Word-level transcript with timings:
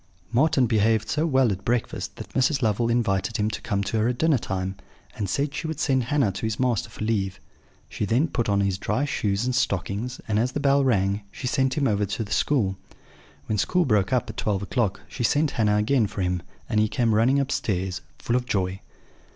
Marten 0.33 0.65
behaved 0.65 1.07
so 1.09 1.27
well 1.27 1.51
at 1.51 1.63
breakfast 1.63 2.15
that 2.15 2.33
Mrs. 2.33 2.63
Lovel 2.63 2.89
invited 2.89 3.37
him 3.37 3.51
to 3.51 3.61
come 3.61 3.83
to 3.83 3.99
her 3.99 4.07
at 4.07 4.17
dinner 4.17 4.39
time, 4.39 4.75
and 5.15 5.29
said 5.29 5.53
she 5.53 5.67
would 5.67 5.79
send 5.79 6.05
Hannah 6.05 6.31
to 6.31 6.41
his 6.47 6.59
master 6.59 6.89
for 6.89 7.03
leave. 7.03 7.39
She 7.87 8.05
then 8.05 8.27
put 8.27 8.49
on 8.49 8.61
his 8.61 8.79
dry 8.79 9.05
shoes 9.05 9.45
and 9.45 9.53
stockings; 9.53 10.19
and 10.27 10.39
as 10.39 10.53
the 10.53 10.59
bell 10.59 10.83
rang, 10.83 11.21
she 11.31 11.45
sent 11.45 11.77
him 11.77 11.87
over 11.87 12.07
to 12.07 12.31
school. 12.31 12.77
When 13.45 13.59
school 13.59 13.85
broke 13.85 14.11
up 14.11 14.27
at 14.27 14.37
twelve 14.37 14.63
o'clock, 14.63 15.01
she 15.07 15.21
sent 15.23 15.51
Hannah 15.51 15.75
again 15.77 16.07
for 16.07 16.21
him; 16.21 16.41
and 16.67 16.79
he 16.79 16.87
came 16.87 17.13
running 17.13 17.37
upstairs, 17.39 18.01
full 18.17 18.35
of 18.35 18.47
joy. 18.47 18.79